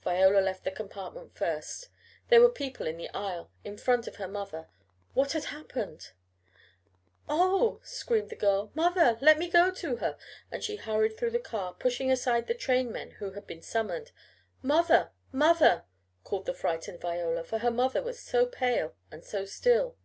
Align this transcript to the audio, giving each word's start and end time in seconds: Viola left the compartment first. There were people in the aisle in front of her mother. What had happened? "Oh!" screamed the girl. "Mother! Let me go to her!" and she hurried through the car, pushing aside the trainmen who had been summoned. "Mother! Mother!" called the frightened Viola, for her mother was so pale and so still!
Viola 0.00 0.40
left 0.40 0.64
the 0.64 0.70
compartment 0.70 1.34
first. 1.36 1.90
There 2.28 2.40
were 2.40 2.48
people 2.48 2.86
in 2.86 2.96
the 2.96 3.10
aisle 3.10 3.50
in 3.64 3.76
front 3.76 4.06
of 4.06 4.16
her 4.16 4.26
mother. 4.26 4.70
What 5.12 5.32
had 5.32 5.44
happened? 5.44 6.12
"Oh!" 7.28 7.80
screamed 7.82 8.30
the 8.30 8.34
girl. 8.34 8.70
"Mother! 8.74 9.18
Let 9.20 9.38
me 9.38 9.50
go 9.50 9.70
to 9.70 9.96
her!" 9.96 10.16
and 10.50 10.64
she 10.64 10.76
hurried 10.76 11.18
through 11.18 11.32
the 11.32 11.38
car, 11.38 11.74
pushing 11.74 12.10
aside 12.10 12.46
the 12.46 12.54
trainmen 12.54 13.10
who 13.20 13.32
had 13.32 13.46
been 13.46 13.60
summoned. 13.60 14.10
"Mother! 14.62 15.10
Mother!" 15.32 15.84
called 16.22 16.46
the 16.46 16.54
frightened 16.54 17.02
Viola, 17.02 17.44
for 17.44 17.58
her 17.58 17.70
mother 17.70 18.02
was 18.02 18.18
so 18.18 18.46
pale 18.46 18.94
and 19.10 19.22
so 19.22 19.44
still! 19.44 19.98